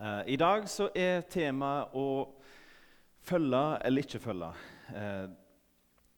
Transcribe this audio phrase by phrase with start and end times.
[0.00, 2.30] Eh, I dag så er temaet å
[3.20, 4.48] følge eller ikke følge.
[4.96, 5.26] Eh,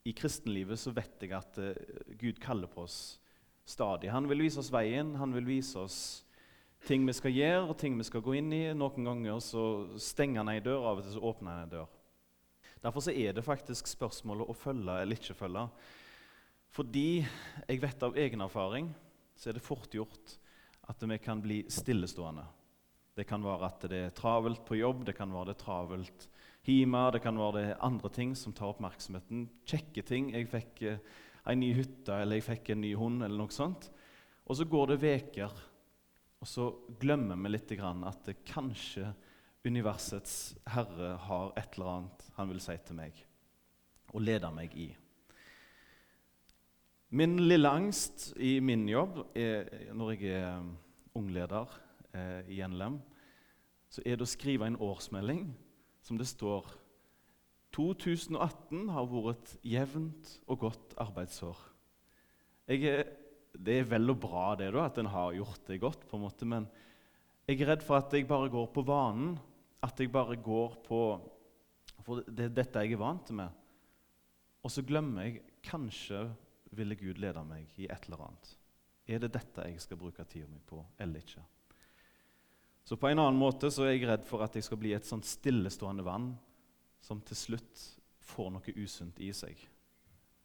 [0.07, 1.81] I kristenlivet så vet jeg at eh,
[2.21, 3.19] Gud kaller på oss
[3.67, 4.13] stadig.
[4.15, 5.99] Han vil vise oss veien, han vil vise oss
[6.87, 8.63] ting vi skal gjøre og ting vi skal gå inn i.
[8.71, 9.67] Noen ganger så
[9.99, 11.91] stenger han ei dør, av og til så åpner han ei dør.
[12.87, 15.67] Derfor så er det faktisk spørsmålet å følge eller ikke følge.
[16.73, 17.09] Fordi
[17.67, 18.95] jeg vet av egen erfaring
[19.35, 20.39] så er det fort gjort
[20.91, 22.47] at vi kan bli stillestående.
[23.17, 26.29] Det kan være at det er travelt på jobb, det kan være det travelt
[26.65, 29.49] hjemme, det kan være det andre ting som tar oppmerksomheten.
[29.69, 30.31] Kjekke ting.
[30.33, 31.03] Jeg fikk eh,
[31.49, 33.91] ei ny hytte, eller jeg fikk en ny hund, eller noe sånt.
[34.47, 35.61] Og så går det veker,
[36.43, 36.71] og så
[37.03, 39.13] glemmer vi litt at det kanskje
[39.65, 43.21] universets herre har et eller annet han vil si til meg
[44.13, 44.89] og lede meg i.
[47.15, 50.73] Min lille angst i min jobb er, når jeg er ung
[51.23, 51.69] ungleder
[52.15, 53.01] eh, i NLM,
[53.93, 55.51] så er det å skrive en årsmelding
[56.03, 56.69] som det står
[57.73, 61.59] 2018 har vært et jevnt og godt arbeidsår.
[62.73, 63.05] Er,
[63.53, 66.25] det er vel og bra det da, at en har gjort det godt, på en
[66.27, 66.69] måte, men
[67.49, 69.35] jeg er redd for at jeg bare går på vanen.
[69.83, 70.99] At jeg bare går på
[72.07, 73.51] For det er dette jeg er vant med.
[74.63, 76.25] Og så glemmer jeg kanskje
[76.75, 78.53] ville Gud lede meg i et eller annet.
[79.07, 81.43] Er det dette jeg skal bruke tida mi på, eller ikke?
[82.85, 85.07] Så på en annen måte så er jeg redd for at jeg skal bli et
[85.07, 86.33] sånt stillestående vann
[87.03, 87.85] som til slutt
[88.33, 89.59] får noe usunt i seg.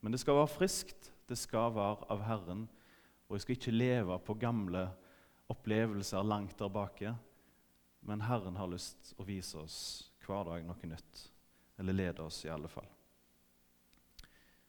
[0.00, 2.66] Men det skal være friskt, det skal være av Herren,
[3.28, 4.86] og jeg skal ikke leve på gamle
[5.50, 7.14] opplevelser langt der bake.
[8.06, 9.78] Men Herren har lyst å vise oss
[10.24, 11.24] hver dag noe nytt.
[11.78, 12.86] Eller lede oss, i alle fall.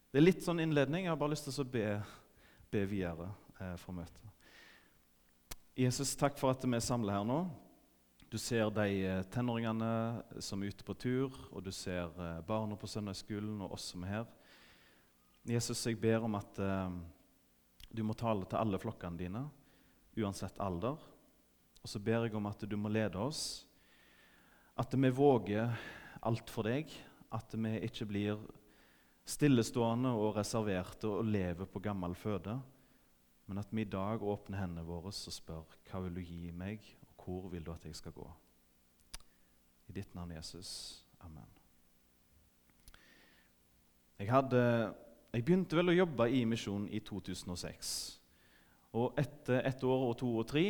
[0.10, 1.06] Det er litt sånn innledning.
[1.06, 1.86] Jeg har bare lyst til å be,
[2.74, 4.29] be videre eh, for møtet.
[5.80, 7.38] Jesus, takk for at vi er samla her nå.
[8.28, 12.76] Du ser de eh, tenåringene som er ute på tur, og du ser eh, barna
[12.76, 14.26] på søndagsskolen og oss som er her.
[15.48, 16.98] Jesus, jeg ber om at eh,
[17.96, 19.46] du må tale til alle flokkene dine,
[20.20, 21.00] uansett alder.
[21.80, 23.64] Og så ber jeg om at du må lede oss,
[24.76, 25.72] at vi våger
[26.28, 26.92] alt for deg,
[27.32, 28.44] at vi ikke blir
[29.24, 32.58] stillestående og reserverte og lever på gammel føde
[33.50, 36.86] men at vi i dag åpner hendene våre og spør hva vil du gi meg,
[37.10, 38.28] og hvor vil du at jeg skal gå?
[39.90, 41.02] I ditt navn, Jesus.
[41.26, 41.50] Amen.
[44.20, 44.62] Jeg, hadde,
[45.34, 47.94] jeg begynte vel å jobbe i misjon i 2006.
[49.00, 50.68] Og etter ett år og to og tre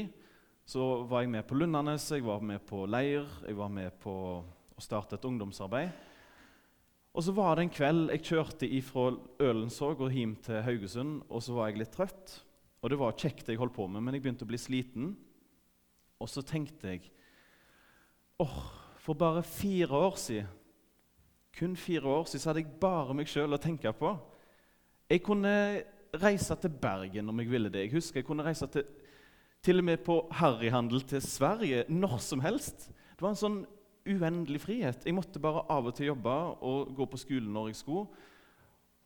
[0.69, 4.13] så var jeg med på Lundanes, jeg var med på leir, jeg var med på
[4.39, 5.89] å starte et ungdomsarbeid.
[7.11, 9.09] Og så var det en kveld jeg kjørte fra
[9.41, 12.35] Ølensåg og hjem til Haugesund, og så var jeg litt trøtt.
[12.79, 15.11] Og det var kjekt jeg holdt på med, men jeg begynte å bli sliten.
[16.19, 17.09] Og så tenkte jeg
[18.39, 18.69] åh, oh,
[19.03, 20.55] for bare fire år siden
[21.59, 24.13] kun fire år siden så hadde jeg bare meg sjøl å tenke på.
[25.09, 25.51] Jeg kunne
[26.21, 27.87] reise til Bergen om jeg ville det.
[27.87, 28.85] Jeg husker jeg kunne reise til,
[29.65, 32.87] til og med på harryhandel til Sverige når som helst.
[32.87, 33.59] Det var en sånn
[34.07, 35.03] uendelig frihet.
[35.05, 38.07] Jeg måtte bare av og til jobbe og gå på skolen når jeg skulle,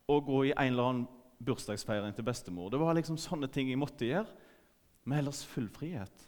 [0.08, 1.06] og gå i en eller annen
[1.42, 2.70] bursdagsfeiring til bestemor.
[2.70, 4.30] Det var liksom sånne ting jeg måtte gjøre,
[5.04, 6.24] med ellers full frihet.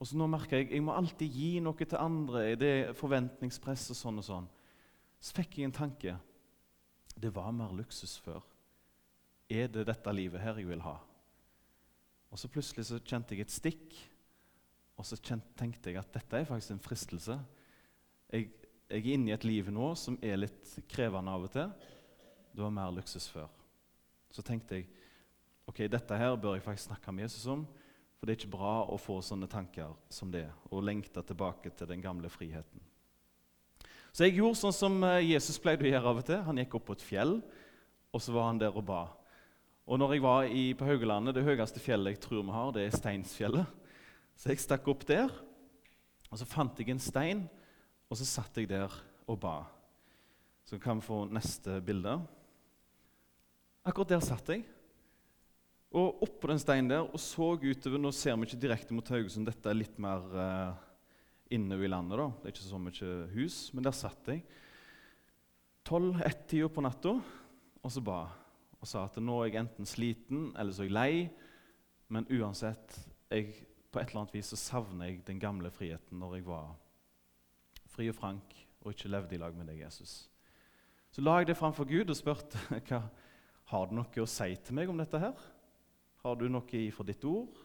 [0.00, 3.90] Og så nå merker jeg jeg må alltid gi noe til andre i det forventningspress
[3.92, 4.48] og sånn og sånn.
[5.20, 6.14] Så fikk jeg en tanke.
[7.12, 8.40] Det var mer luksus før.
[9.50, 10.96] Er det dette livet her jeg vil ha?
[12.30, 13.96] Og så plutselig så kjente jeg et stikk,
[14.96, 17.36] og så tenkte jeg at dette er faktisk en fristelse.
[18.30, 18.50] Jeg,
[18.88, 21.72] jeg er inne i et liv nå som er litt krevende av og til.
[22.54, 23.50] Det var mer luksus før.
[24.30, 24.88] Så tenkte jeg
[25.70, 27.64] ok, dette her bør jeg faktisk snakke med Jesus om.
[28.18, 31.88] For det er ikke bra å få sånne tanker som det og lengte tilbake til
[31.88, 32.82] den gamle friheten.
[34.12, 36.42] Så jeg gjorde sånn som eh, Jesus pleide å gjøre av og til.
[36.44, 37.36] Han gikk opp på et fjell,
[38.10, 39.04] og så var han der og ba.
[39.86, 42.84] Og når jeg var i, på Haugalandet, det høyeste fjellet jeg tror vi har, det
[42.84, 43.78] er Steinsfjellet.
[44.36, 45.32] Så jeg stakk opp der,
[46.30, 47.46] og så fant jeg en stein,
[48.10, 48.92] og så satt jeg der
[49.30, 49.56] og ba.
[50.66, 52.18] Så kan vi få neste bilde.
[53.90, 54.62] Akkurat der satt jeg.
[55.90, 59.48] Og oppå den steinen der og så utover Nå ser vi ikke direkte mot Haugesund,
[59.48, 60.76] dette er litt mer uh,
[61.50, 62.20] inne i landet.
[62.20, 62.28] da.
[62.38, 64.44] Det er ikke så mye hus, men der satt jeg.
[65.88, 67.16] Tolv-ett-tida på natta
[67.80, 68.20] og så ba
[68.80, 71.12] og sa at nå er jeg enten sliten eller så er jeg lei.
[72.10, 72.94] Men uansett,
[73.30, 73.52] jeg,
[73.90, 76.70] på et eller annet vis så savner jeg den gamle friheten når jeg var
[77.90, 80.30] fri og frank og ikke levde i lag med deg, Jesus.
[81.10, 83.02] Så la jeg det framfor Gud og spurte hva,
[83.70, 85.42] har du noe å si til meg om dette her?
[86.24, 87.58] Har du noe ifra ditt ord?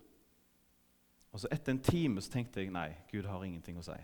[1.34, 3.98] Og så Etter en time så tenkte jeg nei, Gud har ingenting å si.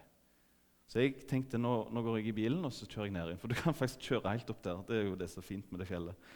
[0.91, 3.39] Så jeg tenkte nå, nå går jeg i bilen og så kjører jeg ned igjen.
[3.39, 4.81] For du kan faktisk kjøre helt opp der.
[4.89, 6.31] Det er jo det som er fint med det fjellet.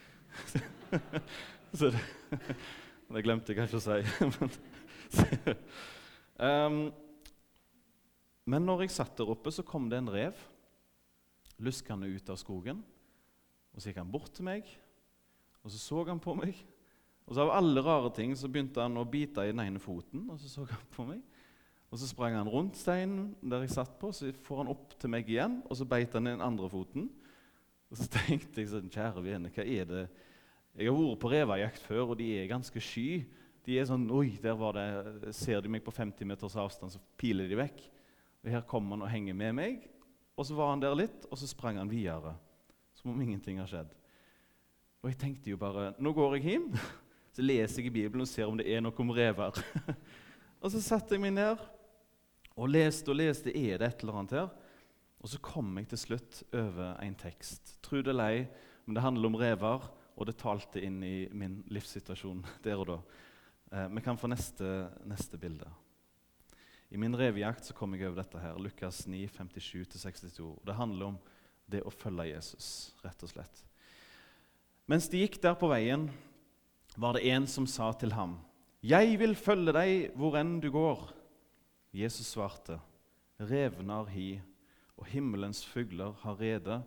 [1.79, 2.03] så det,
[3.17, 3.97] det glemte jeg kanskje å si.
[6.47, 6.79] um,
[8.47, 10.39] men når jeg satt der oppe, så kom det en rev
[11.65, 12.79] luskende ut av skogen.
[13.75, 14.69] Og Så gikk han bort til meg,
[15.65, 16.55] og så så han på meg.
[17.25, 20.27] Og så Av alle rare ting så begynte han å bite i den ene foten,
[20.29, 21.23] og så så han på meg.
[21.89, 25.09] Og Så sprang han rundt steinen der jeg satt på, så får han opp til
[25.09, 27.09] meg igjen, og så beit han i den andre foten.
[27.89, 30.05] Og Så tenkte jeg sånn Kjære vene, hva er det
[30.75, 33.23] Jeg har vært på revejakt før, og de er ganske sky.
[33.65, 37.01] De er sånn Oi, der var det Ser de meg på 50 meters avstand, så
[37.17, 37.85] piler de vekk.
[38.43, 39.87] Og Her kommer han og henger med meg.
[40.35, 42.35] Og så var han der litt, og så sprang han videre.
[42.99, 43.95] Som om ingenting har skjedd.
[45.05, 46.71] Og jeg tenkte jo bare Nå går jeg hjem,
[47.35, 49.59] så leser jeg i Bibelen og ser om det er noe om rever.
[50.63, 51.61] og så satte jeg meg ned
[52.55, 53.53] og leste og leste.
[53.53, 54.47] Er det et eller annet her?
[55.21, 57.75] Og så kom jeg til slutt over en tekst.
[57.85, 58.39] Tro det eller ei,
[58.87, 59.85] men det handler om rever,
[60.15, 62.97] og det talte inn i min livssituasjon der og da.
[63.75, 64.71] Eh, vi kan få neste,
[65.05, 65.69] neste bilde.
[66.89, 70.49] I min revejakt så kom jeg over dette her, Lukas 9, 57-62.
[70.65, 71.21] Det handler om
[71.69, 73.65] det å følge Jesus, rett og slett.
[74.85, 76.09] Mens de gikk der på veien,
[76.95, 78.39] var det en som sa til ham,
[78.81, 81.13] 'Jeg vil følge deg hvor enn du går.'
[81.93, 82.79] Jesus svarte,
[83.39, 84.41] 'Revner hi,
[84.97, 86.83] og himmelens fugler har rede,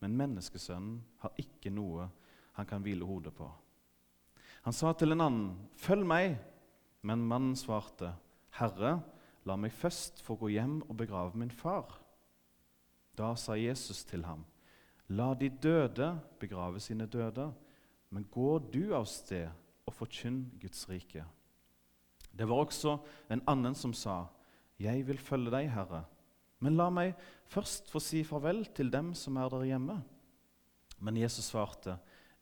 [0.00, 2.10] men menneskesønnen har ikke noe
[2.52, 3.50] han kan hvile hodet på.'
[4.62, 6.38] Han sa til en annen, 'Følg meg.'
[7.02, 8.14] Men mannen svarte,
[8.50, 9.02] 'Herre,
[9.48, 11.94] La meg først få gå hjem og begrave min far.
[13.16, 14.44] Da sa Jesus til ham,
[15.08, 16.10] La de døde
[16.40, 17.48] begrave sine døde,
[18.10, 19.48] men gå du av sted
[19.88, 21.24] og forkynn Guds rike.
[22.32, 22.98] Det var også
[23.32, 24.26] en annen som sa,
[24.78, 26.04] Jeg vil følge deg, Herre,
[26.62, 27.16] men la meg
[27.50, 29.98] først få si farvel til dem som er der hjemme.
[31.00, 31.98] Men Jesus svarte,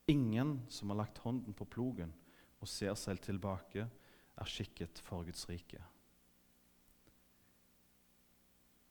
[0.07, 2.12] Ingen som har lagt hånden på plogen
[2.61, 3.89] og ser seg tilbake,
[4.37, 5.81] er skikket for Guds rike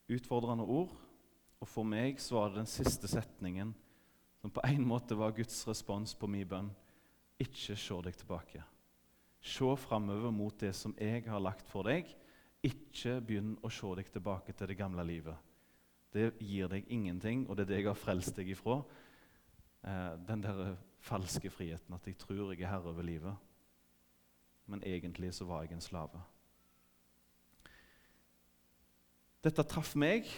[0.09, 0.93] utfordrende ord.
[1.65, 3.71] Og for meg så var det den siste setningen
[4.37, 6.67] som på en måte var Guds respons på min bønn.
[7.41, 8.61] Ikke se deg tilbake.
[9.41, 12.11] Se framover mot det som jeg har lagt for deg.
[12.61, 15.41] Ikke begynn å se deg tilbake til det gamle livet.
[16.13, 18.79] Det gir deg ingenting, og det er det jeg har frelst deg ifra.
[19.81, 23.33] Eh, den der falske friheten, at jeg tror jeg er herre over livet.
[24.69, 26.21] Men egentlig så var jeg en slave.
[29.41, 30.29] Dette traff meg.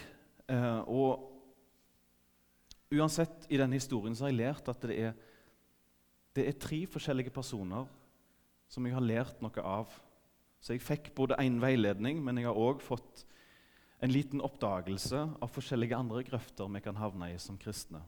[0.48, 1.28] Eh, og
[2.94, 5.16] uansett, i denne historien så har jeg lært at det er,
[6.36, 7.88] det er tre forskjellige personer
[8.68, 9.92] som jeg har lært noe av.
[10.60, 13.24] Så jeg fikk både én veiledning, men jeg har òg fått
[14.02, 18.00] en liten oppdagelse av forskjellige andre grøfter vi kan havne i som kristne.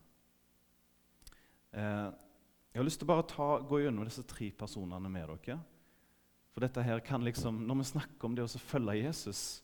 [1.74, 2.08] Eh,
[2.70, 5.58] jeg har lyst til å bare ta, gå gjennom disse tre personene med dere.
[6.54, 9.62] For dette her kan liksom, Når vi snakker om det å følge Jesus,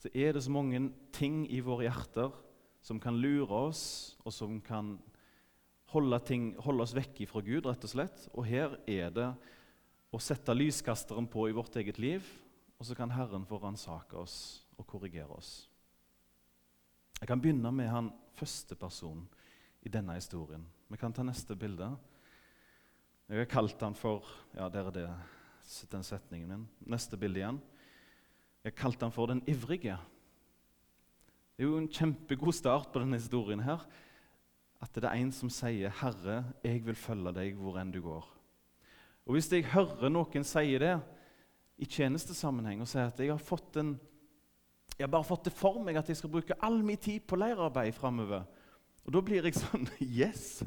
[0.00, 0.80] så er det så mange
[1.12, 2.32] ting i våre hjerter
[2.80, 4.94] som kan lure oss, og som kan
[5.92, 8.22] holde, ting, holde oss vekk fra Gud, rett og slett.
[8.32, 9.28] Og her er det
[10.10, 12.24] å sette lyskasteren på i vårt eget liv,
[12.80, 14.36] og så kan Herren få ransake oss
[14.80, 15.68] og korrigere oss.
[17.20, 19.26] Jeg kan begynne med han første personen
[19.84, 20.64] i denne historien.
[20.88, 21.90] Vi kan ta neste bilde.
[23.28, 24.24] Jeg har kalt han for
[24.56, 25.04] Ja, der er det,
[25.92, 26.64] den setningen min.
[26.88, 27.60] Neste bilde igjen.
[28.64, 29.96] Jeg kalte han for den ivrige.
[31.56, 33.60] Det er jo en kjempegod start på denne historien.
[33.60, 33.86] her,
[34.80, 38.28] At det er en som sier, 'Herre, jeg vil følge deg hvor enn du går'.
[39.26, 41.00] Og Hvis jeg hører noen si det
[41.78, 44.00] i tjenestesammenheng og sier at jeg har fått en,
[44.98, 47.36] jeg har bare fått det for meg at jeg skal bruke all min tid på
[47.36, 48.44] leirarbeid framover.
[49.04, 50.62] Og Da blir jeg sånn Yes!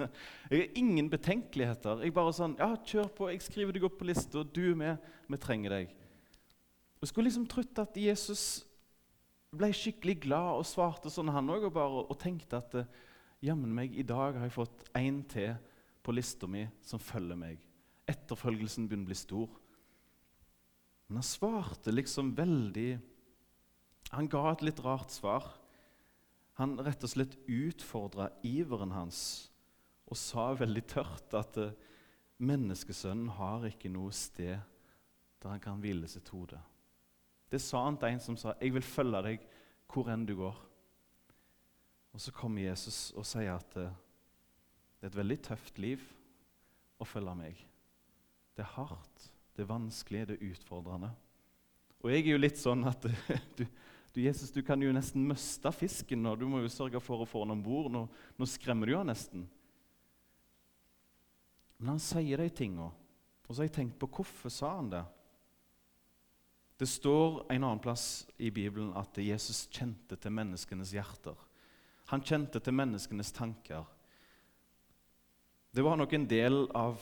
[0.50, 2.01] Jeg har ingen betenkeligheter.
[2.03, 4.43] Jeg bare sånn, ja, Kjør på, jeg skriver deg opp på lista.
[4.43, 4.97] Du er med.
[5.29, 5.93] Vi trenger deg.
[7.03, 8.63] Jeg skulle liksom trodd at Jesus
[9.51, 12.93] ble skikkelig glad og svarte sånn, han òg, og, og tenkte at eh,
[13.43, 15.51] jammen meg, i dag har jeg fått én til
[16.00, 17.60] på lista mi som følger meg.
[18.07, 19.60] Etterfølgelsen begynner å bli stor.
[21.10, 22.91] Men han svarte liksom veldig
[24.13, 25.45] Han ga et litt rart svar.
[26.62, 29.50] Han rett og slett utfordra iveren hans
[30.07, 31.75] og sa veldig tørt at eh,
[32.39, 36.60] menneskesønnen har ikke noe sted der han kan hvile sitt hode.
[37.53, 39.43] Det sa han til en som sa, 'Jeg vil følge deg
[39.88, 40.62] hvor enn du går'.
[42.13, 43.93] Og Så kommer Jesus og sier at eh,
[45.01, 46.01] det er et veldig tøft liv
[47.00, 47.55] å følge meg.
[48.55, 51.12] Det er hardt, det er vanskelig, det er utfordrende.
[52.03, 53.01] Og jeg er jo litt sånn at
[53.57, 53.65] du,
[54.13, 57.25] Du, Jesus, du kan jo nesten miste fisken, og du må jo sørge for å
[57.25, 57.89] få den om bord.
[57.89, 58.03] Nå,
[58.38, 59.48] nå, skremmer du jo nesten.
[61.79, 65.01] Men han sier de tinga, og så har jeg tenkt på hvorfor sa han det.
[66.79, 71.37] Det står en annen plass i Bibelen at Jesus kjente til menneskenes hjerter.
[72.11, 73.85] Han kjente til menneskenes tanker.
[75.73, 77.01] Det var nok en del av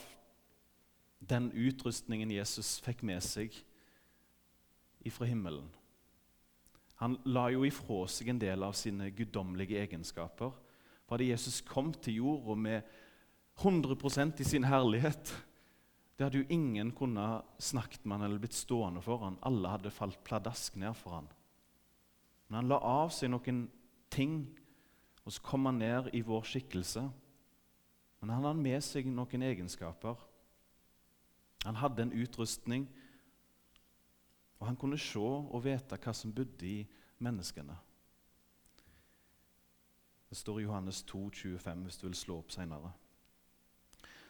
[1.18, 3.54] den utrustningen Jesus fikk med seg
[5.06, 5.68] ifra himmelen.
[7.02, 10.52] Han la jo ifra seg en del av sine guddommelige egenskaper.
[11.10, 12.92] Fordi Jesus kom til jorda med
[13.60, 15.32] 100% i sin herlighet.
[16.16, 19.38] Det hadde jo ingen kunnet snakket med han eller blitt stående for han.
[19.42, 21.30] Alle hadde falt pladask ned for han.
[22.48, 23.64] Men han la av seg noen
[24.12, 24.42] ting,
[25.24, 27.06] og så kom han ned i vår skikkelse.
[28.20, 30.20] Men han hadde med seg noen egenskaper.
[31.64, 32.90] Han hadde en utrustning
[34.62, 36.84] og han kunne se og vite hva som bodde i
[37.26, 37.74] menneskene.
[40.30, 42.92] Det står i Johannes 2, 25, hvis du vil slå opp senere.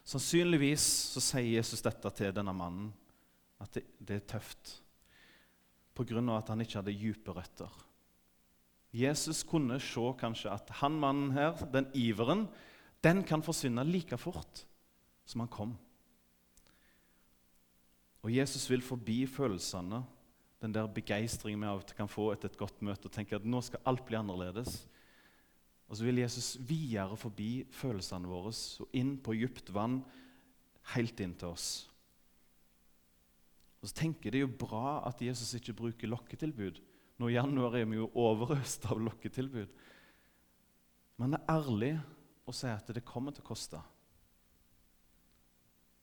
[0.05, 2.91] Sannsynligvis så sier Jesus dette til denne mannen,
[3.63, 4.79] at det, det er tøft
[5.95, 6.21] pga.
[6.37, 7.71] at han ikke hadde dype røtter.
[8.93, 12.49] Jesus kunne se kanskje at han mannen her, den iveren,
[13.03, 14.67] den kan forsvinne like fort
[15.25, 15.77] som han kom.
[18.23, 20.03] Og Jesus vil forbi følelsene
[20.63, 23.35] den der begeistringen vi av og til kan få etter et godt møte og tenke
[23.35, 24.85] at nå skal alt bli annerledes.
[25.93, 28.49] Og så vil Jesus videre forbi følelsene våre
[28.81, 29.99] og inn på dypt vann,
[30.95, 31.67] helt inn til oss.
[33.83, 36.81] Og så tenker jeg Det er jo bra at Jesus ikke bruker lokketilbud.
[37.21, 39.69] Nå i januar er vi jo overøst av lokketilbud.
[41.21, 41.93] Men det er ærlig
[42.49, 43.81] å si at det kommer til å koste.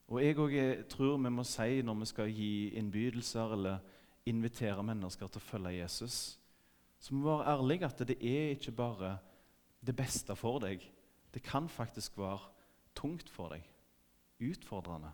[0.09, 0.53] Og jeg òg
[0.89, 3.81] tror vi må si når vi skal gi innbydelser eller
[4.29, 6.37] invitere mennesker til å følge Jesus,
[7.01, 9.11] så må vi være ærlige at det er ikke bare
[9.85, 10.83] det beste for deg.
[11.33, 12.39] Det kan faktisk være
[12.97, 13.65] tungt for deg,
[14.41, 15.11] utfordrende.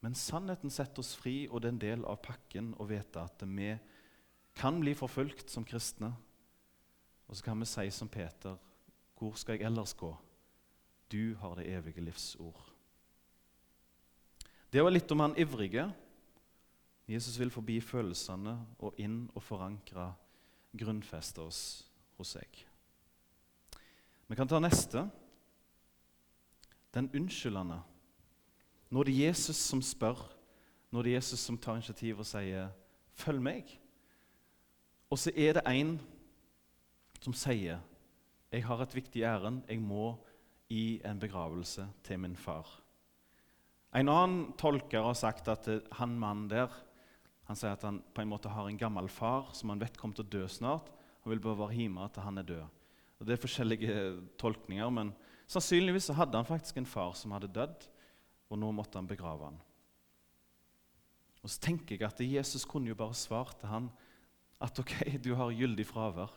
[0.00, 3.42] Men sannheten setter oss fri, og det er en del av pakken å vite at
[3.42, 3.72] vi
[4.58, 6.12] kan bli forfulgt som kristne.
[7.28, 8.56] Og så kan vi si som Peter,
[9.18, 10.12] hvor skal jeg ellers gå?
[11.10, 12.60] Du har det evige livsord.
[14.70, 15.88] Det var litt om han ivrige.
[17.08, 20.10] Jesus vil forbi følelsene og inn og forankre,
[20.78, 21.87] grunnfeste oss
[22.18, 22.64] hos seg.
[24.28, 25.06] Vi kan ta neste.
[26.94, 27.80] Den unnskyldende.
[28.90, 30.20] Nå er det Jesus som spør,
[30.90, 32.70] nå er det Jesus som tar initiativ og sier
[33.14, 33.78] 'følg meg'.
[35.10, 36.00] Og så er det en
[37.20, 37.80] som sier
[38.52, 40.16] 'jeg har et viktig ærend, jeg må
[40.70, 42.80] i en begravelse til min far'.
[43.94, 46.68] En annen tolker har sagt at han mannen der
[47.48, 50.18] han sier at han på en måte har en gammel far som han vet kommer
[50.18, 50.90] til å dø snart.
[51.28, 52.76] Han vil bare være hjemme til han er død.
[53.20, 53.94] Og Det er forskjellige
[54.40, 55.10] tolkninger, men
[55.44, 57.84] sannsynligvis så hadde han faktisk en far som hadde dødd,
[58.48, 59.58] og nå måtte han begrave han.
[61.42, 63.90] Og Så tenker jeg at Jesus kunne jo bare svart til han
[64.58, 66.32] at ok, du har gyldig fravær.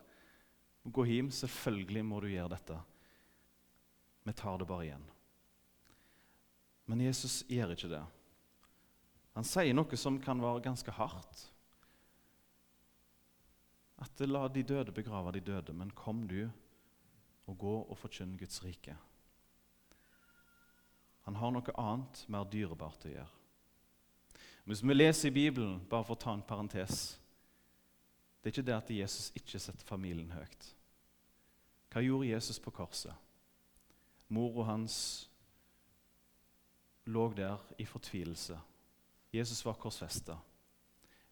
[0.83, 1.31] Gå hjem.
[1.31, 2.81] Selvfølgelig må du gjøre dette.
[4.27, 5.07] Vi tar det bare igjen.
[6.86, 8.03] Men Jesus gjør ikke det.
[9.39, 11.48] Han sier noe som kan være ganske hardt.
[14.01, 16.50] At la de døde begrave de døde, men kom du
[17.48, 18.96] og gå og forkynn Guds rike.
[21.27, 23.29] Han har noe annet, mer dyrebart å gjøre.
[24.65, 27.17] Hvis vi leser i Bibelen, bare for å ta en parentes
[28.41, 30.63] Det er ikke det at Jesus ikke setter familien høyt.
[31.93, 33.13] Hva gjorde Jesus på korset?
[34.34, 34.96] Mora hans
[37.05, 38.58] lå der i fortvilelse
[39.34, 40.39] Jesus var korsfesta.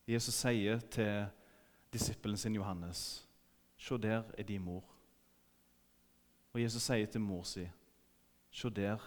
[0.08, 1.26] Jesus sier til
[1.94, 3.28] disippelen sin Johannes,
[3.78, 4.96] 'Se, der er din mor.'
[6.54, 7.70] Og Jesus sier til mor si,
[8.52, 8.98] 'Se, der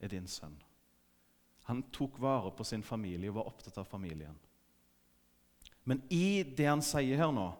[0.00, 0.62] er din sønn.'
[1.64, 4.38] Han tok vare på sin familie og var opptatt av familien.
[5.84, 7.52] Men i det han sier her nå,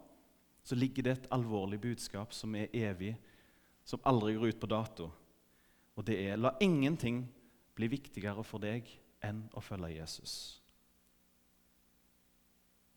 [0.62, 3.16] så ligger det et alvorlig budskap som er evig,
[3.84, 5.10] som aldri går ut på dato.
[5.96, 7.24] Og det er la ingenting
[7.74, 8.86] bli viktigere for deg
[9.24, 10.59] enn å følge Jesus.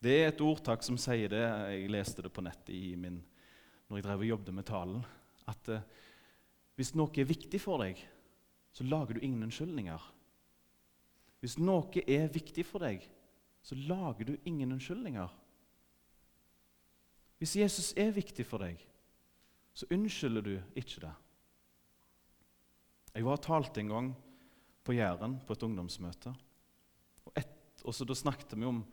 [0.04, 1.44] Det er et ordtak som sier det.
[1.72, 3.22] Jeg leste det på nettet min,
[3.88, 5.04] når jeg drev og jobbet med talen.
[5.48, 5.86] At eh,
[6.76, 8.02] hvis noe er viktig for deg,
[8.76, 10.08] så lager du ingen unnskyldninger.
[11.40, 13.06] Hvis noe er viktig for deg,
[13.64, 15.32] så lager du ingen unnskyldninger.
[17.40, 18.82] Hvis Jesus er viktig for deg,
[19.74, 21.14] så unnskylder du ikke det.
[23.14, 24.12] Jeg var og talte en gang
[24.84, 26.34] på Jæren på et ungdomsmøte.
[27.24, 27.56] Og, et,
[27.86, 28.84] og så Da snakket vi om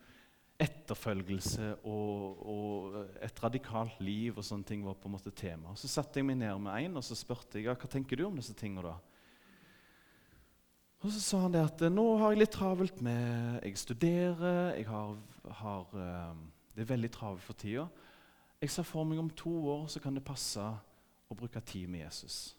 [0.61, 5.73] etterfølgelse og, og, et radikalt liv og sånne ting var på en måte tema.
[5.79, 8.37] Så satte jeg meg ned med en og så spurte jeg, hva tenker du om
[8.37, 8.91] disse tingene.
[8.91, 8.97] da?
[11.01, 14.85] Og Så sa han det at nå har jeg litt travelt med Jeg studerer, jeg
[14.85, 15.17] har,
[15.63, 16.41] har eh,
[16.75, 17.87] Det er veldig travelt for tida.
[18.61, 22.05] Jeg ser for meg om to år så kan det passe å bruke tid med
[22.05, 22.55] Jesus.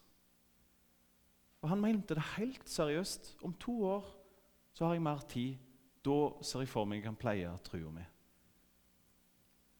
[1.63, 3.37] Og Han mente det helt seriøst.
[3.41, 4.09] Om to år
[4.75, 5.55] så har jeg mer tid.
[6.03, 8.03] Da ser jeg for meg jeg kan pleie trua mi.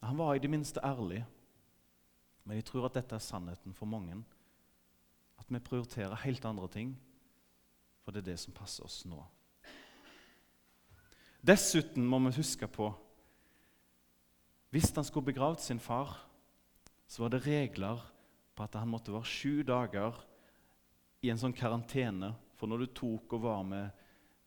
[0.04, 1.22] Han var i det minste ærlig,
[2.44, 4.18] men jeg tror at dette er sannheten for mange.
[5.40, 6.94] At vi prioriterer helt andre ting,
[8.04, 9.20] for det er det som passer oss nå.
[11.44, 12.94] Dessuten må vi huske på
[14.72, 16.16] Hvis han skulle begravd sin far,
[17.08, 18.00] så var det regler
[18.56, 20.18] på at han måtte være sju dager
[21.22, 22.32] i en sånn karantene.
[22.58, 24.03] For når du tok og var med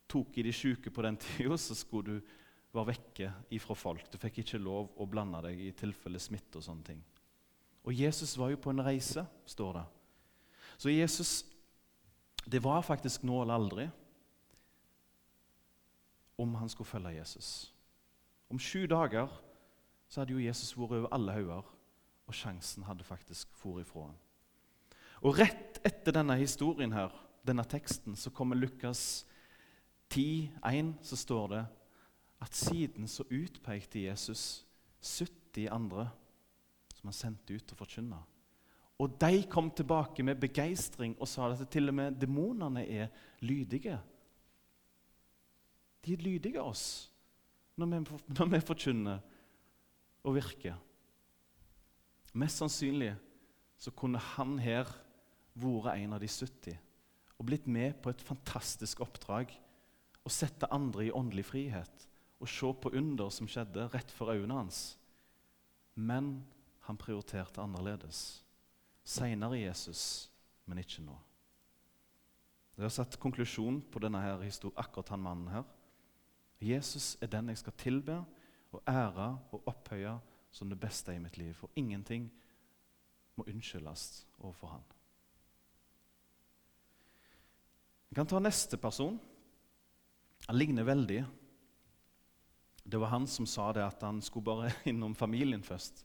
[0.08, 2.32] tok i de syke på den tida, så skulle du
[2.76, 4.08] være vekke ifra folk.
[4.12, 7.04] Du fikk ikke lov å blande deg i tilfelle smitte og sånne ting.
[7.86, 9.84] Og Jesus var jo på en reise, står det.
[10.76, 11.44] Så Jesus
[12.46, 13.84] Det var faktisk nå eller aldri
[16.38, 17.72] om han skulle følge Jesus.
[18.48, 19.32] Om sju dager
[20.06, 21.72] så hadde jo Jesus vært over alle hauger,
[22.26, 24.18] og sjansen hadde faktisk for ifra ham.
[25.26, 27.10] Og rett etter denne historien her,
[27.46, 29.24] denne teksten, så kommer Lukas
[30.12, 31.64] 10,1 så står det
[32.42, 34.66] at siden så utpekte Jesus
[35.02, 36.08] 70 andre
[36.94, 38.18] som han sendte ut til å forkynne.
[38.96, 43.10] Og de kom tilbake med begeistring og sa at til og med demonene er
[43.44, 43.98] lydige.
[46.04, 46.86] De er lydige av oss
[47.76, 48.00] når vi,
[48.38, 49.20] når vi forkynner
[50.24, 50.78] og virker.
[52.36, 53.12] Mest sannsynlig
[53.76, 54.88] så kunne han her
[55.56, 56.76] vært en av de 70
[57.36, 59.52] og blitt med på et fantastisk oppdrag
[60.26, 62.06] å sette andre i åndelig frihet
[62.42, 64.80] og se på under som skjedde rett for øynene hans.
[65.94, 66.42] Men
[66.84, 68.42] han prioriterte annerledes.
[69.06, 70.28] Seinere Jesus,
[70.66, 71.14] men ikke nå.
[72.76, 74.42] Jeg har satt konklusjon på denne her
[74.74, 75.64] akkurat han mannen her.
[76.60, 78.18] Jesus er den jeg skal tilbe
[78.72, 80.18] og ære og opphøye
[80.50, 81.54] som det beste i mitt liv.
[81.54, 82.28] For ingenting
[83.36, 84.84] må unnskyldes overfor han.
[88.08, 89.18] Vi kan ta neste person.
[90.46, 91.24] Han ligner veldig.
[92.86, 96.04] Det var han som sa det at han skulle bare innom familien først.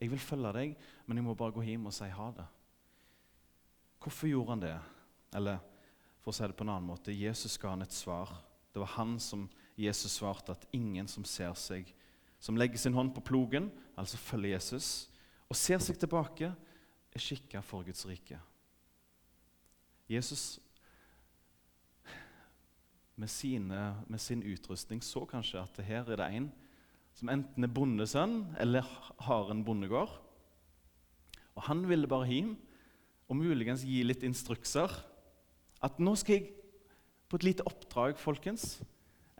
[0.00, 0.76] 'Jeg vil følge deg,
[1.06, 2.48] men jeg må bare gå hjem og si ha det.'
[4.00, 4.78] Hvorfor gjorde han det?
[5.36, 5.58] Eller
[6.22, 8.32] for å si det på en annen måte Jesus ga han et svar.
[8.72, 9.44] Det var han som
[9.76, 11.90] Jesus svarte at ingen som ser seg,
[12.40, 15.10] som legger sin hånd på plogen, altså følger Jesus,
[15.50, 16.52] og ser seg tilbake,
[17.10, 18.38] er skikka for Guds rike.
[20.08, 20.60] Jesus
[23.20, 26.48] med, sine, med, sin utrustning så kanskje at her er det en
[27.18, 28.86] som enten er bondesønn eller
[29.26, 30.12] har en bondegård.
[31.58, 32.54] Og Han ville bare hjem
[33.28, 34.90] og muligens gi litt instrukser.
[35.84, 36.54] At nå skal jeg
[37.30, 38.80] på et lite oppdrag, folkens.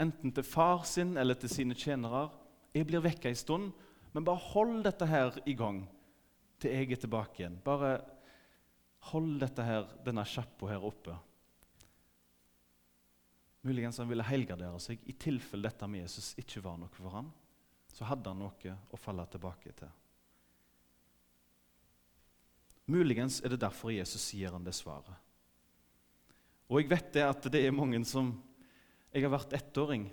[0.01, 2.29] Enten til far sin eller til sine tjenere.
[2.75, 3.73] Jeg blir vekka en stund,
[4.13, 5.83] men bare hold dette her i gang
[6.61, 7.59] til jeg er tilbake igjen.
[7.65, 7.97] Bare
[9.11, 11.17] hold dette her, denne sjappa her oppe.
[13.67, 17.29] Muligens han ville helgardere seg i tilfelle dette med Jesus ikke var noe for ham.
[17.93, 19.91] Så hadde han noe å falle tilbake til.
[22.91, 25.15] Muligens er det derfor Jesus gir han det svaret.
[26.71, 28.37] Og jeg vet det at det er mange som
[29.11, 30.05] Jeg har vært ettåring,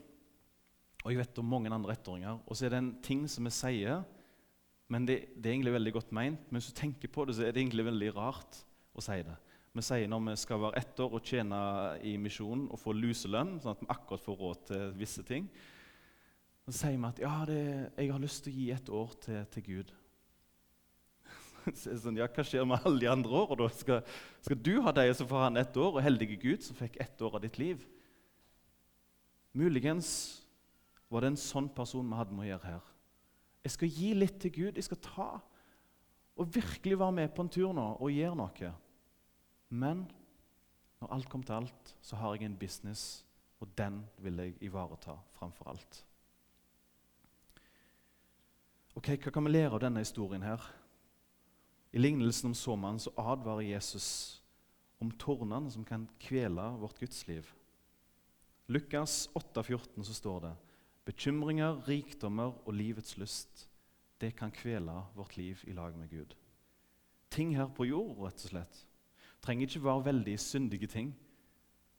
[1.03, 2.39] og jeg vet om mange andre ettåringer.
[2.49, 3.99] Og så er det en ting som vi sier,
[4.89, 6.47] men det, det, er egentlig veldig godt meint.
[6.49, 8.57] Men hvis du tenker på det, så er det egentlig veldig rart
[8.97, 9.36] å si det.
[9.78, 11.58] Vi sier når vi skal være ett år og tjene
[12.02, 15.46] i misjonen og få luselønn, sånn at vi akkurat får råd til visse ting,
[16.66, 17.60] så sier vi at ja, det,
[17.94, 19.92] jeg har lyst til å gi et år til, til Gud.
[21.78, 23.68] sånn, ja, Hva skjer med alle de andre årene?
[23.78, 24.02] Skal,
[24.48, 27.22] skal, du ha deg, som får han ett år, og heldige Gud som fikk ett
[27.22, 27.86] år av ditt liv?
[29.58, 30.10] Muligens
[31.13, 32.90] var det en sånn person vi hadde med å gjøre her.
[33.68, 34.74] Jeg skal gi litt til Gud.
[34.74, 35.30] Jeg skal ta
[36.38, 38.74] og virkelig være med på en tur nå og gjøre noe.
[39.69, 40.06] Men
[41.01, 43.25] når alt kom til alt, så har jeg en business,
[43.60, 46.03] og den vil jeg ivareta framfor alt.
[48.95, 50.41] Ok, Hva kan vi lære av denne historien?
[50.41, 50.62] her?
[51.93, 54.41] I lignelsen om såmannen så advarer Jesus
[54.99, 57.45] om tornene som kan kvele vårt gudsliv.
[58.67, 60.56] Lukas 8,14 så står det
[61.06, 63.69] bekymringer, rikdommer og livets lyst.
[64.19, 66.36] Det kan kvele vårt liv i lag med Gud.
[67.30, 68.84] Ting her på jord, rett og slett
[69.43, 71.12] trenger ikke være veldig syndige ting,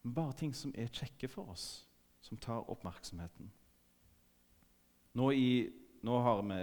[0.03, 1.87] men bare ting som er kjekke for oss,
[2.24, 3.51] som tar oppmerksomheten.
[5.18, 5.51] Nå, i,
[6.07, 6.59] nå har vi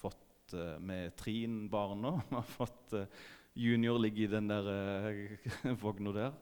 [0.00, 2.16] fått med Trin barn nå.
[2.28, 3.06] Vi har fått uh,
[3.54, 6.36] Junior ligger i den der uh, vogna der,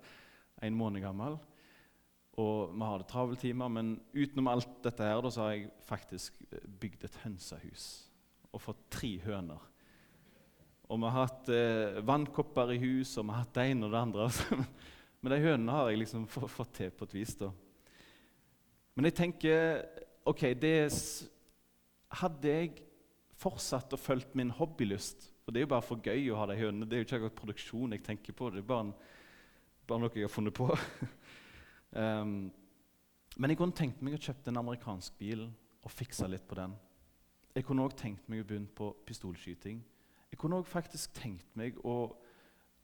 [0.62, 1.38] en måned gammel.
[2.38, 6.36] Og vi har det traveltimer, men utenom alt dette her, så har jeg faktisk
[6.78, 7.86] bygd et hønsehus
[8.54, 9.64] og fått tre høner.
[10.88, 13.92] Og vi har hatt eh, vannkopper i hus, og vi har hatt det ene og
[13.92, 14.28] det andre.
[15.20, 17.34] men de hønene har jeg liksom fått til på et vis.
[17.36, 17.50] da.
[18.96, 19.82] Men jeg tenker
[20.28, 20.76] ok, det
[22.18, 22.70] Hadde jeg
[23.36, 26.56] fortsatt å følge min hobbylyst For det er jo bare for gøy å ha de
[26.56, 26.88] hønene.
[26.88, 28.48] Det er jo ikke akkurat produksjon jeg tenker på.
[28.48, 28.94] Det er bare, en,
[29.84, 30.70] bare noe jeg har funnet på.
[31.92, 32.32] um,
[33.38, 35.44] men jeg kunne tenkt meg å kjøpe en amerikansk bil
[35.84, 36.72] og fikse litt på den.
[37.52, 39.84] Jeg kunne òg tenkt meg å begynne på pistolskyting.
[40.28, 42.10] Jeg kunne òg faktisk tenkt meg å,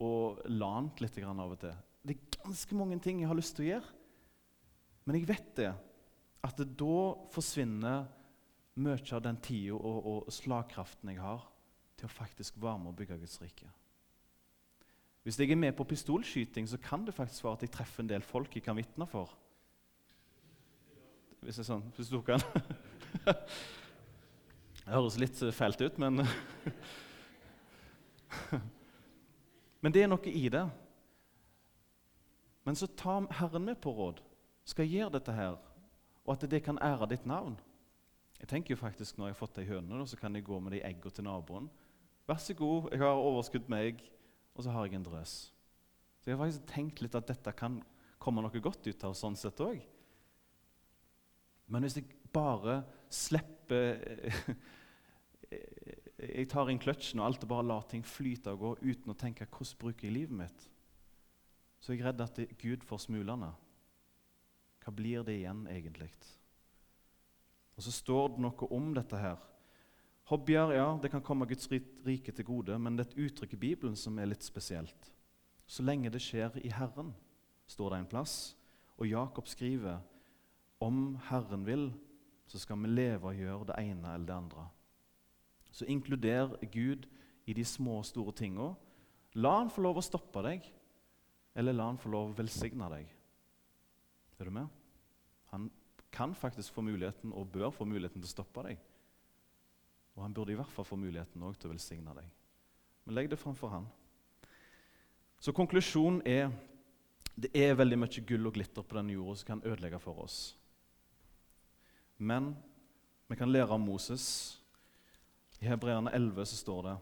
[0.01, 0.11] å
[0.49, 1.75] lant litt av og til.
[2.05, 3.93] Det er ganske mange ting jeg har lyst til å gjøre.
[5.05, 5.73] Men jeg vet det,
[6.45, 6.99] at det da
[7.33, 8.05] forsvinner
[8.75, 11.45] mye av den tida og, og, slagkraften jeg har
[11.95, 13.71] til å faktisk være med og bygge Guds rike.
[15.25, 18.11] Hvis jeg er med på pistolskyting, så kan det faktisk være at jeg treffer en
[18.11, 19.31] del folk jeg kan vitne for.
[21.45, 22.43] Hvis er sånn, hvis du kan.
[24.85, 26.21] Det høres litt fælt ut, men
[29.83, 30.65] Men det er noe i det.
[32.65, 34.23] Men så ta Herren med på råd.
[34.65, 35.59] Skal jeg gjøre dette her,
[36.25, 37.59] og at det kan ære ditt navn?
[38.41, 40.73] Jeg tenker jo faktisk Når jeg har fått de høne, så kan jeg gå med
[40.73, 41.69] de eggene til naboen.
[42.29, 44.05] Vær så god, jeg har overskudd med egg,
[44.55, 45.35] og så har jeg en drøs.
[46.21, 47.83] Så jeg har faktisk tenkt litt at dette kan
[48.19, 49.83] komme noe godt ut av sånn sett òg.
[51.69, 52.81] Men hvis jeg bare
[53.13, 54.01] slipper
[56.29, 59.19] jeg tar inn kløtsjen og alt og bare lar ting flyte og gå uten å
[59.19, 60.69] tenke hvordan bruker jeg livet mitt,
[61.81, 63.51] så jeg er redd at Gud får smulene.
[64.85, 66.11] Hva blir det igjen, egentlig?
[67.77, 69.41] Og så står det noe om dette her.
[70.31, 73.63] Hobbyer ja, det kan komme Guds rike til gode, men det er et uttrykk i
[73.67, 75.11] Bibelen som er litt spesielt.
[75.69, 77.13] Så lenge det skjer i Herren,
[77.69, 78.37] står det en plass.
[78.97, 80.01] Og Jakob skriver
[80.85, 81.91] om Herren vil,
[82.49, 84.67] så skal vi leve og gjøre det ene eller det andre.
[85.75, 87.09] Så inkluder Gud
[87.47, 88.71] i de små og store tinga.
[89.35, 90.67] La han få lov å stoppe deg,
[91.59, 93.11] eller la han få lov å velsigne deg.
[94.39, 94.71] Er du med?
[95.51, 95.67] Han
[96.15, 98.79] kan faktisk få muligheten, og bør få muligheten til å stoppe deg.
[100.15, 102.31] Og han burde i hvert fall få muligheten også til å velsigne deg.
[103.05, 103.91] Men legg det framfor han.
[105.43, 106.53] Så konklusjonen er
[107.35, 110.55] det er veldig mye gull og glitter på denne jorda som kan ødelegge for oss.
[112.23, 112.53] Men
[113.27, 114.55] vi kan lære av Moses
[115.61, 116.97] i Hebreerne 11 så står det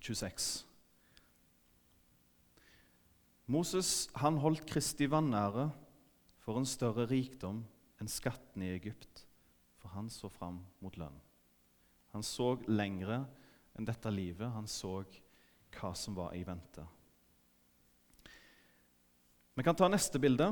[0.00, 0.50] 26.
[3.52, 5.68] Moses han holdt Kristi vanære
[6.42, 7.62] for en større rikdom
[8.00, 9.26] enn skatten i Egypt,
[9.78, 11.18] for han så fram mot lønn.
[12.12, 13.22] Han så lengre
[13.76, 14.50] enn dette livet.
[14.52, 15.00] Han så
[15.72, 16.84] hva som var i vente.
[19.56, 20.50] Vi kan ta neste bilde.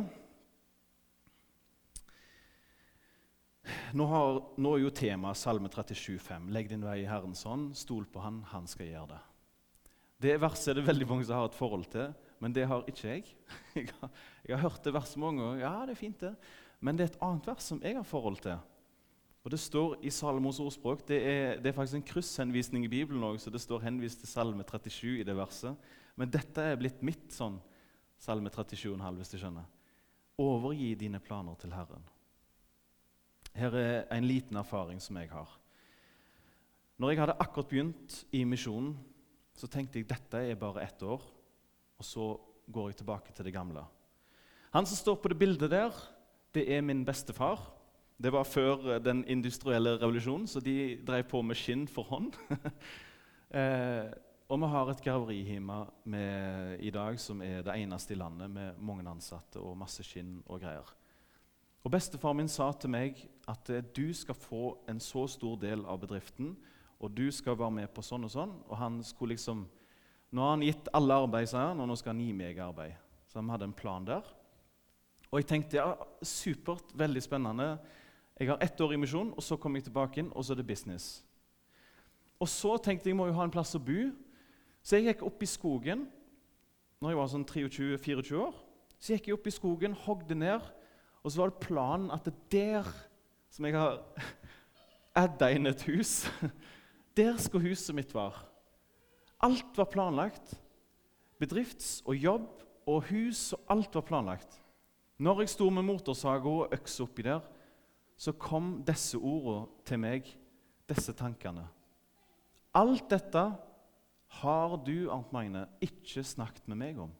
[3.96, 6.48] Nå, har, nå er jo temaet Salme 37,5.
[6.54, 9.20] Legg din vei i Herrens hånd, stol på Han, Han skal gjøre det.
[10.20, 13.06] Det verset er det veldig mange som har et forhold til, men det har ikke
[13.08, 13.30] jeg.
[13.80, 14.10] Jeg har,
[14.46, 15.60] jeg har hørt det verset mange ganger.
[15.62, 16.34] Ja, det er fint, det.
[16.80, 18.58] Men det er et annet vers som jeg har forhold til.
[19.44, 21.06] Og Det står i Salomos ordspråk.
[21.08, 24.28] Det er, det er faktisk en krysshenvisning i Bibelen òg, så det står henvist til
[24.28, 25.76] Salme 37 i det verset.
[26.16, 27.60] Men dette er blitt mitt sånn
[28.20, 29.68] Salme 37,5, hvis du skjønner.
[30.40, 32.04] Overgi dine planer til Herren.
[33.60, 35.50] Her er en liten erfaring som jeg har.
[37.00, 38.94] Når jeg hadde akkurat begynt i misjonen,
[39.56, 41.20] så tenkte jeg dette er bare ett år,
[42.00, 42.30] og så
[42.72, 43.82] går jeg tilbake til det gamle.
[44.72, 45.92] Han som står på det bildet der,
[46.54, 47.60] det er min bestefar.
[48.20, 52.32] Det var før den industrielle revolusjonen, så de drev på med skinn for hånd.
[53.60, 54.08] eh,
[54.48, 55.82] og vi har et graveri hjemme
[56.80, 60.62] i dag som er det eneste i landet med mange ansatte og masse skinn og
[60.64, 60.96] greier.
[61.80, 63.20] Og Bestefar min sa til meg
[63.50, 66.54] at eh, du skal få en så stor del av bedriften,
[67.00, 68.52] og du skal være med på sånn og sånn.
[68.68, 69.66] Og han skulle liksom,
[70.30, 72.92] Nå har han gitt alle arbeid, sa han, og nå skal han gi meg arbeid.
[73.26, 74.28] Så han hadde en plan der.
[75.26, 75.88] Og jeg tenkte ja,
[76.22, 77.66] supert, veldig spennende.
[78.38, 80.60] Jeg har ett år i misjon, og så kommer jeg tilbake inn, og så er
[80.60, 81.08] det business.
[82.38, 84.12] Og så tenkte jeg må jo ha en plass å bo,
[84.86, 86.06] så jeg gikk opp i skogen
[87.02, 88.54] når jeg var sånn 23-24 år.
[89.02, 90.62] Så gikk jeg opp i skogen, hogde ned
[91.20, 92.88] og så var det planen at det der
[93.50, 94.00] som jeg har
[95.24, 96.22] adda inn et hus
[97.18, 98.38] Der skulle huset mitt være.
[99.42, 100.54] Alt var planlagt.
[101.42, 104.54] Bedrifts- og jobb og hus og alt var planlagt.
[105.20, 107.42] Når jeg sto med motorsaga og øksa oppi der,
[108.16, 110.30] så kom disse ordene til meg,
[110.88, 111.66] disse tankene.
[112.78, 113.42] Alt dette
[114.40, 117.10] har du, Arnt Magne, ikke snakket med meg om.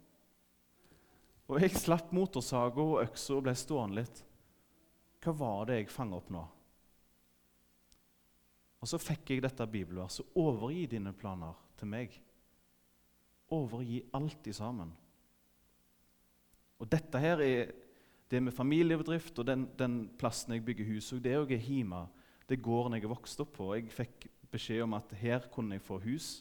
[1.51, 4.23] Og jeg slapp motorsaga og øksa og ble stående litt.
[5.20, 6.42] Hva var det jeg fanga opp nå?
[8.80, 10.33] Og så fikk jeg dette bibelverset.
[10.40, 12.14] Overgi dine planer til meg.
[13.52, 14.94] Overgi alt i sammen.
[16.80, 17.72] Og dette her er
[18.30, 22.06] det med familiebedrift og den, den plassen jeg bygger hus og det er jeg hjemme.
[22.48, 23.72] Det er gården jeg er vokst opp på.
[23.76, 26.40] Jeg fikk beskjed om at her kunne jeg få hus,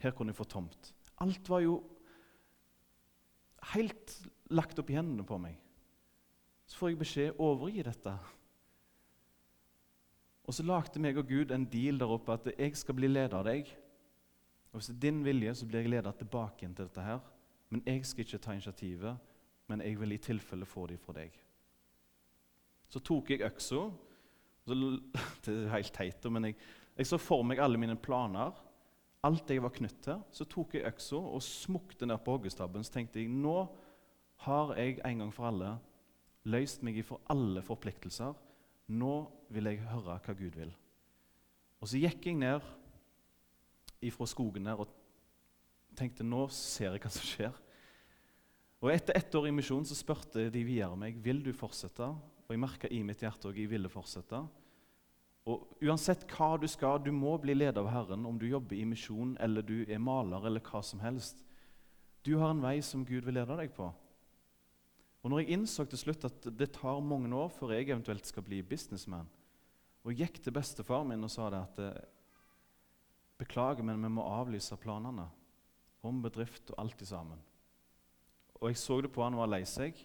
[0.00, 0.94] her kunne jeg få tomt.
[1.22, 1.76] Alt var jo
[3.74, 4.16] helt
[4.54, 5.60] lagt opp i hendene på meg.
[6.66, 8.14] Så får jeg beskjed overgi dette.
[10.44, 13.36] Og så lagde meg og Gud en deal der oppe at jeg skal bli leder
[13.38, 13.68] av deg.
[14.72, 17.20] Og Hvis det er din vilje, så blir jeg leder tilbake til dette her.
[17.70, 19.16] Men jeg skal ikke ta initiativet,
[19.68, 21.36] men jeg vil i tilfelle få det fra deg.
[22.88, 23.88] Så tok jeg øksa.
[25.44, 26.54] Det er helt teit, men jeg,
[26.96, 28.52] jeg så for meg alle mine planer.
[29.24, 30.20] Alt jeg var knytt til.
[30.32, 32.84] Så tok jeg øksa og smukte ned på hoggestabben.
[32.84, 33.66] Så tenkte jeg nå
[34.44, 35.74] har jeg en gang for alle
[36.48, 38.34] løst meg ifra alle forpliktelser.
[38.92, 39.14] Nå
[39.52, 40.72] vil jeg høre hva Gud vil.
[41.80, 42.64] Og så gikk jeg ned
[44.04, 44.92] ifra skogen der og
[45.96, 47.62] tenkte nå ser jeg hva som skjer.
[48.84, 52.10] Og Etter ett år i misjon så spurte de videre meg vil du fortsette.
[52.44, 54.42] Og jeg merka i mitt hjerte at jeg ville fortsette.
[55.48, 58.84] Og Uansett hva du skal, du må bli leder av Herren, om du jobber i
[58.88, 61.40] misjon eller du er maler eller hva som helst.
[62.24, 63.90] Du har en vei som Gud vil lede deg på.
[65.24, 68.44] Og når jeg innså til slutt at det tar mange år før jeg eventuelt skal
[68.44, 69.30] bli businessman,
[70.04, 72.02] og jeg gikk til bestefar min og sa det at eh,
[73.40, 75.24] Beklager, men vi må avlyse planene
[76.06, 77.40] om bedrift og alt sammen.
[78.60, 79.96] Og jeg så det på han var lei seg,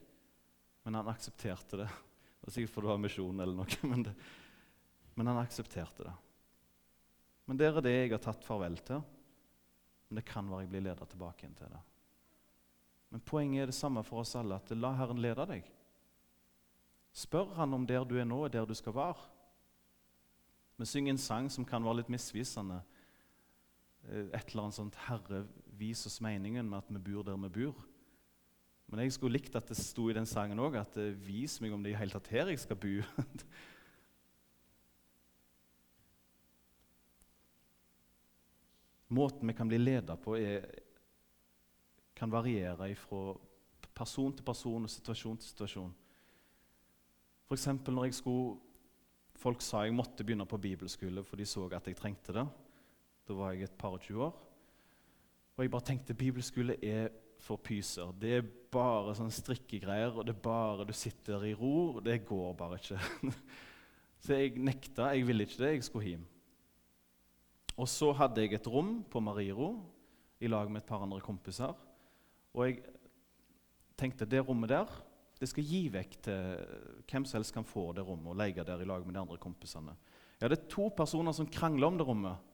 [0.82, 1.86] men han aksepterte det.
[1.86, 4.16] Det var sikkert fordi det var misjon eller noe, men, det,
[5.14, 6.16] men han aksepterte det.
[7.46, 9.04] Men det er det jeg har tatt farvel til.
[10.10, 11.84] Men det kan være jeg blir leder tilbake igjen til det.
[13.10, 15.64] Men poenget er det samme for oss alle, at la Herren lede deg.
[17.14, 19.24] Spør Han om der du er nå, er der du skal være.
[20.78, 22.82] Vi synger en sang som kan være litt misvisende.
[24.08, 27.50] Eh, et eller annet sånt 'Herre, vis oss meningen med at vi bor der vi
[27.50, 27.86] bor'.
[28.88, 31.74] Men jeg skulle likt at det sto i den sangen òg at eh, 'vis meg
[31.74, 33.04] om det er i hele tatt her jeg skal bo'.
[39.10, 40.66] Måten vi kan bli leda på, er
[42.20, 43.38] kan variere fra
[43.96, 45.94] person til person og situasjon til situasjon.
[47.48, 47.68] F.eks.
[47.88, 48.58] når jeg skulle
[49.40, 52.44] Folk sa jeg måtte begynne på bibelskole, for de så at jeg trengte det.
[53.24, 54.34] Da var jeg et par og tjue år.
[55.56, 57.08] Og jeg bare tenkte bibelskole er
[57.40, 58.12] for pyser.
[58.20, 61.96] Det er bare sånn strikkegreier, og det er bare du sitter i ro.
[61.96, 63.00] og Det går bare ikke.
[64.26, 65.14] Så jeg nekta.
[65.16, 65.72] Jeg ville ikke det.
[65.78, 66.28] Jeg skulle hjem.
[67.80, 69.70] Og så hadde jeg et rom på Mariro
[70.44, 71.72] i lag med et par andre kompiser.
[72.60, 72.82] Og jeg
[74.00, 74.92] tenkte det rommet der
[75.40, 76.48] det skal gi vekk til
[77.08, 79.38] hvem som helst kan få det rommet og leie der i lag med de andre
[79.40, 79.94] kompisene.
[80.36, 82.50] Jeg hadde to personer som krangla om det rommet.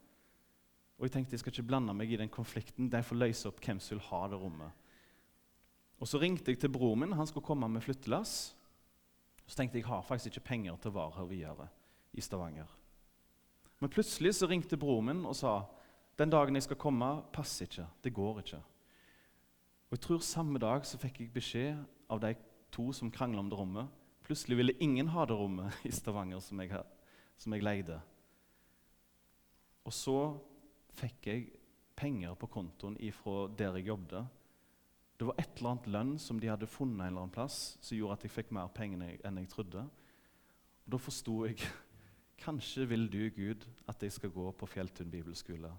[0.96, 2.92] Og jeg tenkte jeg skal ikke blande meg i den konflikten.
[2.94, 4.86] De får løse opp hvem som vil ha det rommet.
[5.98, 7.18] Og Så ringte jeg til broren min.
[7.18, 8.54] Han skulle komme med flyttelass.
[9.48, 11.68] Så tenkte jeg jeg har faktisk ikke penger til å være her videre
[12.14, 12.70] i Stavanger.
[13.82, 15.58] Men plutselig så ringte broren min og sa
[16.18, 17.90] den dagen jeg skal komme, passer ikke.
[18.04, 18.62] Det går ikke.
[19.90, 22.34] Og jeg tror Samme dag så fikk jeg beskjed av de
[22.74, 23.92] to som krangla om det rommet.
[24.26, 26.82] Plutselig ville ingen ha det rommet i Stavanger som jeg,
[27.38, 28.00] som jeg leide.
[29.86, 30.18] Og så
[30.98, 31.46] fikk jeg
[31.96, 34.26] penger på kontoen ifra der jeg jobbet.
[35.16, 37.96] Det var et eller annet lønn som de hadde funnet en eller annen plass, som
[37.96, 39.86] gjorde at jeg fikk mer penger enn jeg trodde.
[40.86, 41.62] Og Da forsto jeg
[42.46, 45.72] kanskje vil du, Gud, at jeg skal gå på Fjelltun bibelskole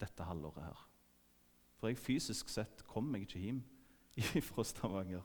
[0.00, 0.85] dette halvåret her.
[1.76, 3.62] For jeg fysisk sett kom meg ikke hjem
[4.48, 5.24] fra Stavanger.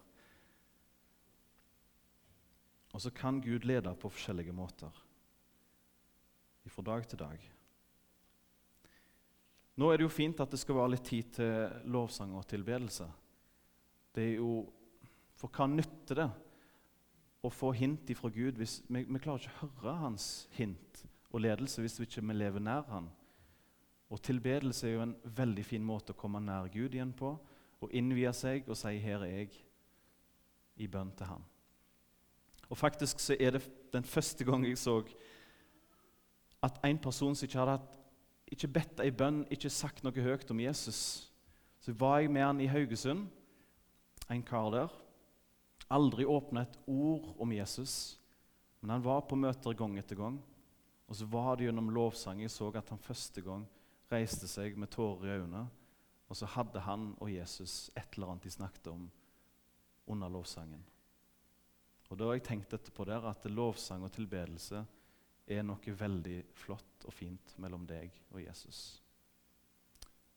[2.91, 4.91] Og så kan Gud lede på forskjellige måter
[6.71, 7.47] fra dag til dag.
[9.81, 13.07] Nå er det jo fint at det skal være litt tid til lovsang og tilbedelse.
[14.13, 14.53] Det er jo
[15.41, 16.27] For hva nytter det
[17.41, 20.99] å få hint ifra Gud hvis vi, vi klarer ikke å høre hans hint
[21.31, 23.07] og ledelse hvis vi ikke lever nær han?
[24.11, 27.31] Og Tilbedelse er jo en veldig fin måte å komme nær Gud igjen på.
[27.81, 29.63] Og innvie seg og si 'Her er jeg',
[30.77, 31.43] i bønn til Han.
[32.69, 35.03] Og Faktisk så er det den første gang jeg så
[36.63, 37.97] at en person som ikke hadde hatt,
[38.47, 41.31] ikke bedt ei bønn, ikke sagt noe høyt om Jesus
[41.79, 43.27] Så var jeg med han i Haugesund,
[44.29, 44.89] en kar der.
[45.89, 48.19] Aldri åpna et ord om Jesus.
[48.81, 50.43] Men han var på møter gang etter gang.
[51.07, 53.65] Og så var det gjennom lovsang jeg så at han første gang
[54.11, 55.65] reiste seg med tårer i øynene.
[56.31, 59.09] Og så hadde han og Jesus et eller annet de snakket om
[60.07, 60.83] under lovsangen.
[62.09, 64.85] Og Da har jeg tenkt etterpå der at lovsang og tilbedelse
[65.47, 69.01] er noe veldig flott og fint mellom deg og Jesus.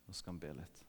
[0.07, 0.85] Nå skal vi be litt.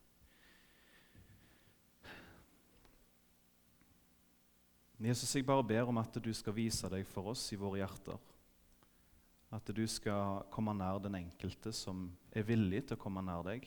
[4.96, 8.16] Jesus, jeg bare ber om at du skal vise deg for oss i våre hjerter.
[9.56, 13.64] At du skal komme nær den enkelte som er villig til å komme nær deg.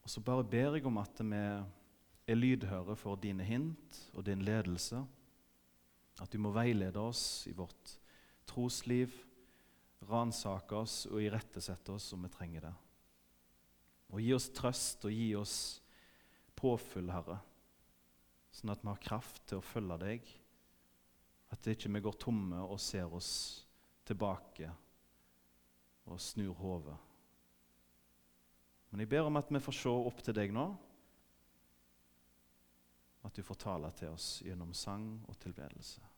[0.00, 1.40] Og så bare ber jeg om at vi
[2.30, 5.02] er lydhøre for dine hint og din ledelse.
[6.20, 7.98] At du må veilede oss i vårt
[8.48, 9.12] trosliv,
[10.08, 12.74] ransake oss og irettesette oss om vi trenger det.
[14.10, 15.56] Og gi oss trøst og gi oss
[16.56, 17.42] påfyll, Herre
[18.54, 20.30] sånn at vi har kraft til å følge deg.
[21.50, 23.32] At ikke vi går tomme og ser oss
[24.10, 24.70] tilbake
[26.10, 26.96] og snur hodet.
[28.90, 30.66] Men jeg ber om at vi får se opp til deg nå,
[33.22, 36.09] at du får tale til oss gjennom sang og tilbedelse.